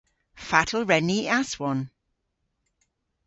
[0.47, 1.79] Fatel wren ni y aswon?